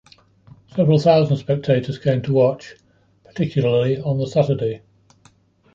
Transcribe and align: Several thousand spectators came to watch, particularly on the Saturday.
Several 0.75 0.97
thousand 0.97 1.37
spectators 1.37 1.99
came 1.99 2.23
to 2.23 2.33
watch, 2.33 2.73
particularly 3.23 3.99
on 4.01 4.17
the 4.17 4.25
Saturday. 4.25 4.81